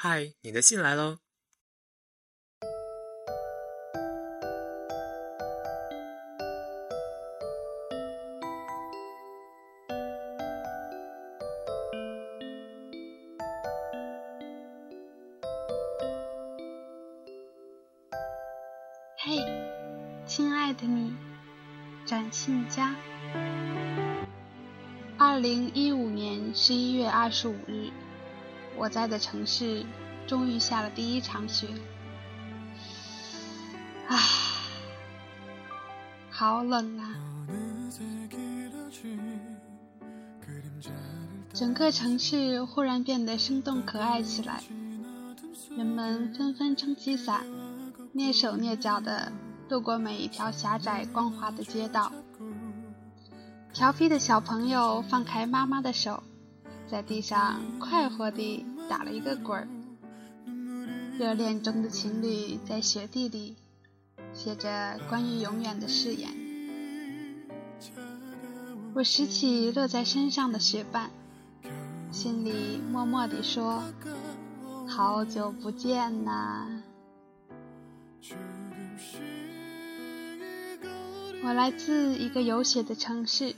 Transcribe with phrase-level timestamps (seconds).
[0.00, 1.18] 嗨，你的信来喽。
[19.16, 19.42] 嘿，
[20.24, 21.16] 亲爱的你，
[22.06, 22.94] 展信佳。
[25.18, 27.90] 二零一五年十一月二十五日，
[28.78, 29.84] 我在的城市
[30.26, 31.66] 终于下了第一场雪。
[34.06, 34.16] 唉，
[36.30, 37.14] 好冷啊！
[41.52, 44.62] 整个城市忽然变得生动可爱起来，
[45.76, 47.44] 人们纷纷撑起伞，
[48.14, 49.32] 蹑手蹑脚地
[49.68, 52.12] 度过每一条狭窄光滑的街道。
[53.72, 56.22] 调皮的小朋友放开妈妈的手，
[56.90, 59.68] 在地上快活地打了一个滚儿。
[61.18, 63.56] 热恋中的情侣在雪地里
[64.32, 66.30] 写着关于永远的誓言。
[68.94, 71.10] 我拾起落在身上的雪瓣，
[72.10, 73.82] 心里默默地说
[74.88, 76.66] ：“好久不见呐。”
[81.44, 83.54] 我来自一个有雪的城市，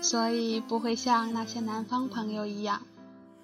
[0.00, 2.82] 所以不会像那些南方朋友一样，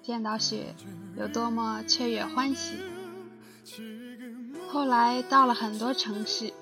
[0.01, 0.75] 见到雪
[1.17, 2.75] 有多么雀跃欢喜。
[4.69, 6.53] 后来到了很多城市，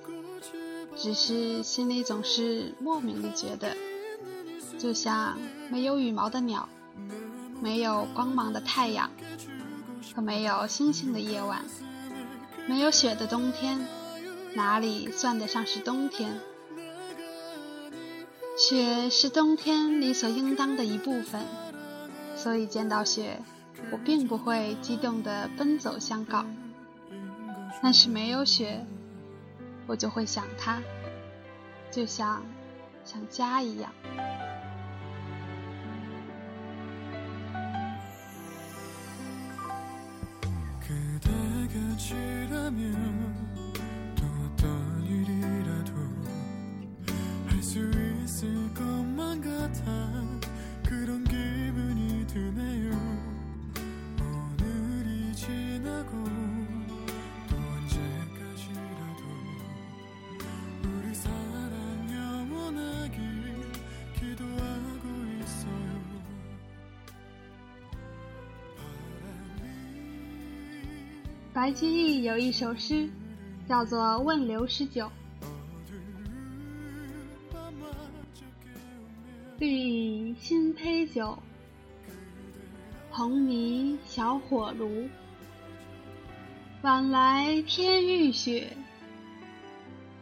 [0.98, 3.78] 只是心里总是莫名的觉得，
[4.78, 5.38] 就像
[5.70, 6.68] 没有羽毛的鸟，
[7.62, 9.10] 没有光芒的太阳，
[10.16, 11.64] 和没有星星的夜晚，
[12.68, 13.88] 没有雪的冬天，
[14.56, 16.40] 哪里算得上是冬天？
[18.62, 21.42] 雪是冬天理所应当的一部分，
[22.36, 23.42] 所以见到雪，
[23.92, 26.46] 我并不会激动地奔走相告。
[27.82, 28.86] 但是没有雪，
[29.88, 30.80] 我就会想它，
[31.90, 32.44] 就像
[33.04, 33.92] 想家一样。
[71.54, 73.10] 白居易有一首诗，
[73.68, 75.06] 叫做《问刘十九》。
[79.60, 81.38] 绿蚁新醅酒，
[83.10, 85.10] 红泥小火炉。
[86.84, 88.70] 晚来天欲雪，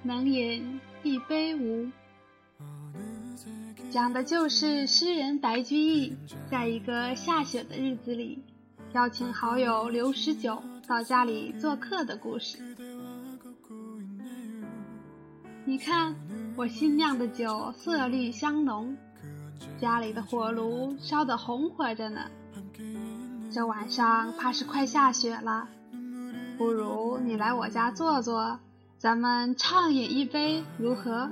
[0.02, 1.92] 能饮一杯无？
[3.92, 6.18] 讲的就是诗人白居易
[6.50, 8.44] 在一个下雪的日子里，
[8.94, 12.58] 邀请好友刘十九到家里做客的故事。
[15.64, 16.16] 你看，
[16.56, 18.98] 我新酿的酒色绿香浓。
[19.80, 22.22] 家里的火炉烧得红火着呢，
[23.52, 25.68] 这晚上怕是快下雪了，
[26.58, 28.60] 不如你来我家坐坐，
[28.98, 31.30] 咱们畅饮一杯如何？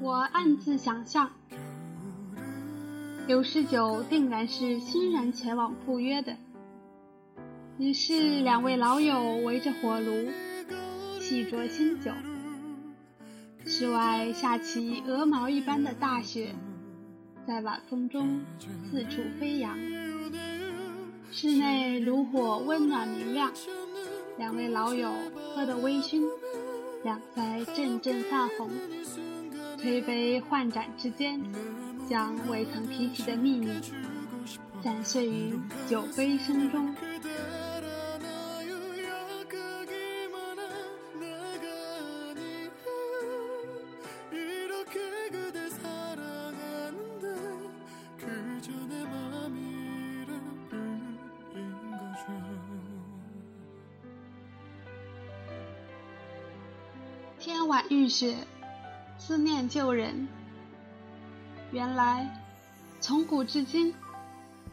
[0.00, 1.30] 我暗自想象，
[3.26, 6.36] 刘十九定然是欣然前往赴约的。
[7.78, 10.28] 于是两位老友围着火炉，
[11.20, 12.10] 细酌新酒。
[13.64, 16.54] 室外下起鹅毛一般的大雪，
[17.46, 18.40] 在晚风中
[18.90, 19.78] 四处飞扬。
[21.30, 23.52] 室内炉火温暖明亮，
[24.36, 25.12] 两位老友
[25.54, 26.26] 喝得微醺，
[27.04, 28.68] 两腮阵阵泛红。
[29.80, 31.40] 推杯换盏之间，
[32.06, 33.68] 将未曾提起的秘密，
[34.82, 36.94] 展碎于酒杯声中。
[57.38, 58.36] 天晚遇雪，
[59.20, 60.26] 思念旧人。
[61.70, 62.26] 原来，
[63.00, 63.94] 从古至今，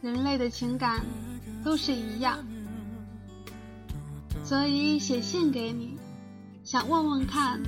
[0.00, 1.04] 人类的情感
[1.62, 2.38] 都是一样。
[4.42, 5.98] 所以写信给你，
[6.64, 7.62] 想问问看，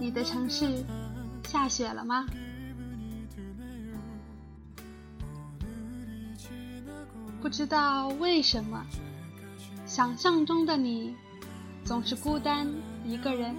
[0.00, 0.84] 你的城市
[1.44, 2.26] 下雪了吗？
[7.40, 8.84] 不知道为什么，
[9.86, 11.14] 想象中的你
[11.84, 12.68] 总是孤单
[13.06, 13.54] 一个人，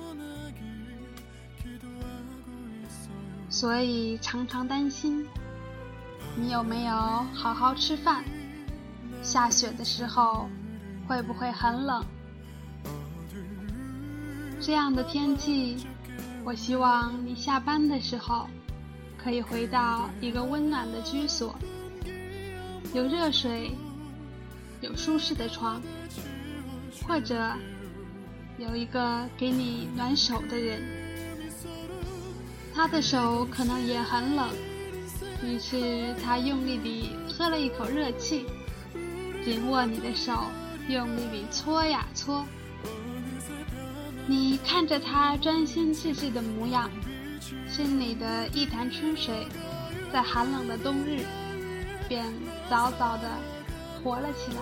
[3.59, 5.27] 所以常常担心
[6.33, 6.95] 你有没有
[7.33, 8.23] 好好吃饭。
[9.21, 10.47] 下雪的时候
[11.05, 12.01] 会不会很冷？
[14.61, 15.75] 这样的天气，
[16.45, 18.47] 我希望你下班的时候
[19.21, 21.53] 可以回到一个温暖的居所。
[22.93, 23.75] 有热水，
[24.79, 25.81] 有舒适的床，
[27.05, 27.51] 或者
[28.57, 30.81] 有一个给你暖手的人，
[32.79, 34.47] 他的手可能也很冷，
[35.43, 38.45] 于是他用力地喝了一口热气，
[39.43, 40.45] 紧握你的手，
[40.87, 42.45] 用力地搓呀搓。
[44.27, 46.89] 你看着他专心致志的模样，
[47.67, 49.45] 心里的一潭春水，
[50.13, 51.25] 在寒冷的冬日。
[52.07, 52.23] 便
[52.69, 53.29] 早早的
[54.01, 54.61] 活了起来。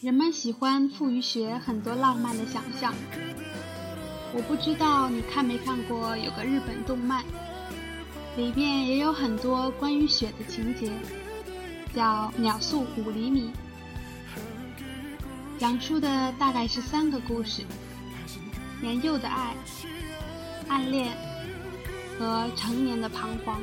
[0.00, 2.92] 人们喜欢赋予雪很多浪漫的想象。
[4.34, 7.24] 我不知道你看没看过有个日本动漫，
[8.36, 10.90] 里面也有很多关于雪的情节，
[11.94, 13.52] 叫《秒速五厘米》，
[15.58, 17.62] 讲述的大概是三个故事：
[18.80, 19.54] 年幼的爱、
[20.68, 21.16] 暗恋
[22.18, 23.60] 和成年的彷徨。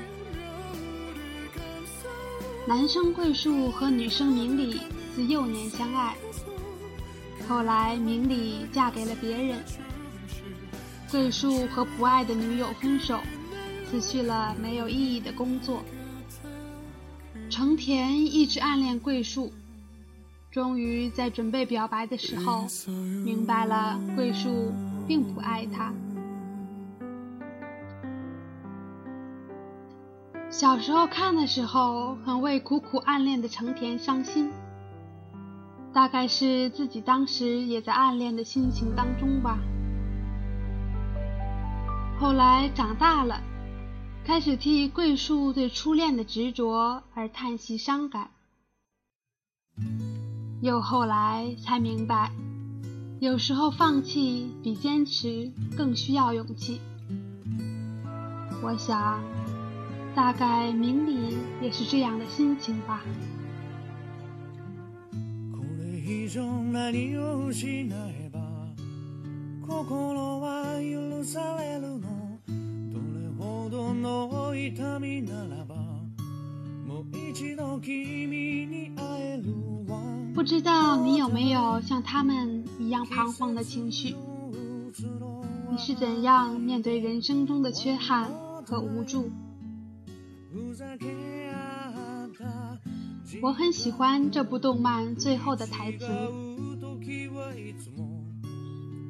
[2.68, 4.80] 男生桂树和女生明里
[5.16, 6.16] 自幼年相爱。
[7.48, 9.58] 后来，明里嫁给了别人。
[11.10, 13.20] 桂树和不爱的女友分手，
[13.90, 15.82] 辞去了没有意义的工作。
[17.50, 19.52] 成田一直暗恋桂树，
[20.52, 22.68] 终于在准备表白的时候，
[23.26, 24.72] 明白了桂树
[25.08, 25.92] 并不爱他。
[30.52, 34.52] 小时候看的时候，很为苦苦暗恋的成田伤心。
[35.94, 39.60] 大概是自己当时也在暗恋的心情当中吧。
[42.20, 43.42] 后来长大了，
[44.26, 48.32] 开始替桂树对初恋的执着而叹息伤感。
[50.62, 52.32] 又后来才明白，
[53.20, 56.82] 有时候放弃比坚持更需要勇气。
[58.62, 59.24] 我想，
[60.16, 63.04] 大概明里也是这样的心情吧。
[80.34, 84.16] 不知道你有没有像他们一样彷徨的情绪？
[85.72, 88.32] 你是怎样面对人生中的缺憾
[88.66, 89.30] 和无助？
[93.42, 96.08] 我很喜欢这部动漫最后的台词。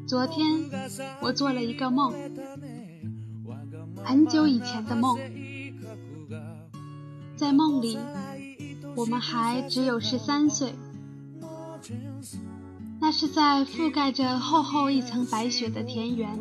[0.07, 0.69] 昨天
[1.21, 2.13] 我做了一个梦，
[4.03, 5.17] 很久以前的梦，
[7.35, 7.97] 在梦里
[8.95, 10.73] 我们还只有十三岁。
[12.99, 16.37] 那是在覆盖着厚厚一层白雪的田园，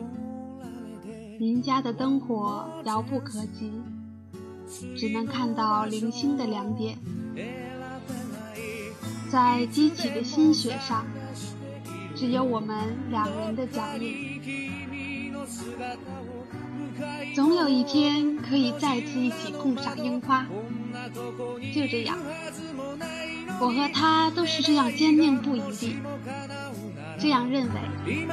[1.38, 3.70] 邻家的灯火遥不可及，
[4.96, 6.98] 只能看到零星的两点。
[9.30, 11.04] 在激起的新雪上，
[12.16, 14.40] 只有我们两人的脚印。
[17.34, 20.46] 总有一天可以再次一起共赏樱花。
[21.74, 22.18] 就这样，
[23.60, 25.96] 我和他都是这样坚定不移地
[27.18, 28.26] 这样认为。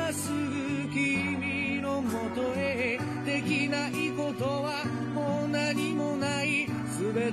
[7.16, 7.32] 全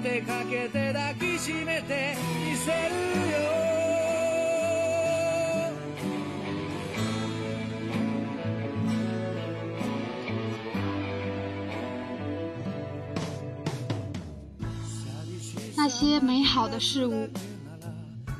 [15.76, 17.28] 那些美好的事物，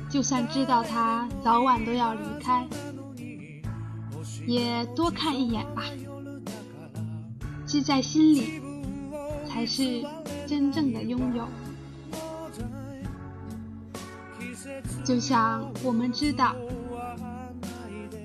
[0.09, 2.65] 就算知道他早晚都要离开，
[4.47, 5.83] 也多看一眼吧。
[7.65, 8.61] 记在心里，
[9.45, 10.05] 才是
[10.53, 11.47] 真正的拥有。
[15.03, 16.55] 就像我们知道，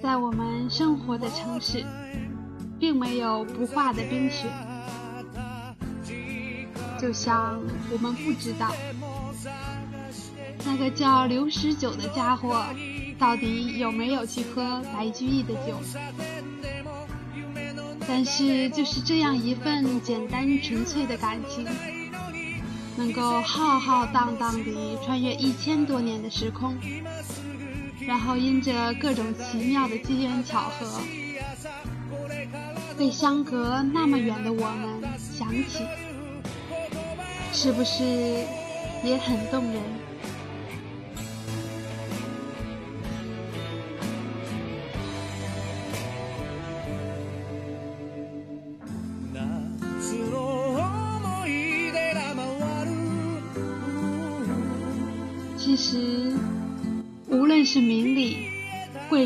[0.03, 1.83] 在我们生活的城市，
[2.79, 4.47] 并没有不化的冰雪。
[7.01, 7.59] 就像
[7.91, 8.75] 我们不知道，
[10.67, 12.63] 那个叫刘十九的家伙，
[13.19, 15.81] 到底有没有去喝白居易的酒。
[18.07, 21.67] 但是，就是这样一份简单纯粹的感情。
[22.99, 26.77] 能够浩浩荡荡地穿越一千多年的时空，
[28.01, 31.01] 然后因着各种奇妙的机缘巧合，
[32.99, 35.85] 被相隔那么远的我们想起，
[37.53, 38.03] 是不是
[39.05, 39.81] 也很动人？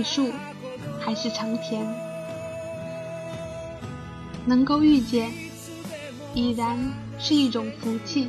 [0.03, 0.31] 树，
[1.01, 1.87] 还是长田，
[4.45, 5.31] 能够遇见，
[6.35, 6.79] 已然
[7.19, 8.29] 是一种福气。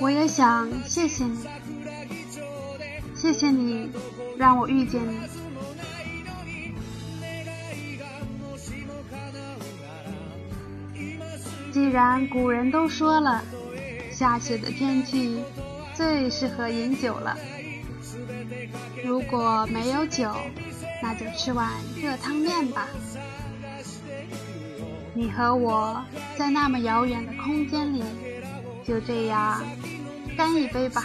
[0.00, 1.38] 我也想谢谢你，
[3.14, 3.90] 谢谢你
[4.36, 5.18] 让我遇见你。
[11.72, 13.42] 既然古人都说了，
[14.10, 15.42] 下雪的天气
[15.98, 17.36] 最适合饮酒了。
[19.04, 20.32] 如果没有酒，
[21.02, 22.86] 那就吃碗热汤面吧。
[25.12, 26.00] 你和我
[26.38, 28.04] 在那么遥远的空间里，
[28.86, 29.60] 就这样
[30.36, 31.02] 干一杯吧。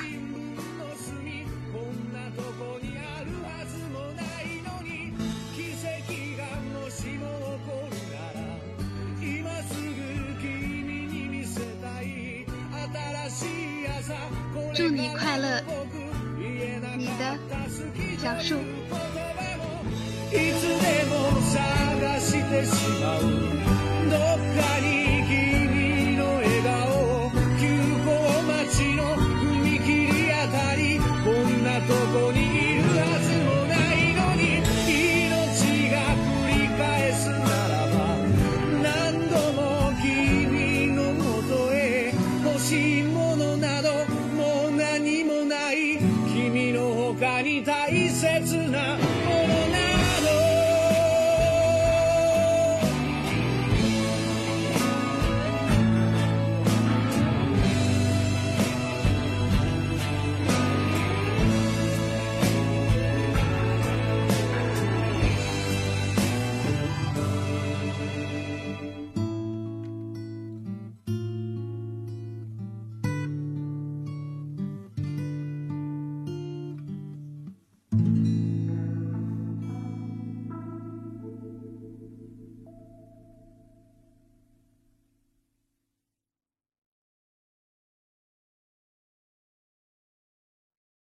[14.76, 15.62] 祝你快乐，
[16.98, 17.38] 你的
[18.18, 18.58] 小树。